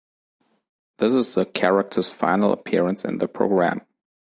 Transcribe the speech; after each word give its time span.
This 0.97 1.13
is 1.13 1.35
the 1.35 1.45
character's 1.45 2.09
final 2.09 2.51
appearance 2.51 3.05
in 3.05 3.19
the 3.19 3.27
programme. 3.27 3.85